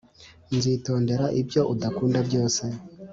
[0.55, 2.63] Nzitondera ibyo udakunda byose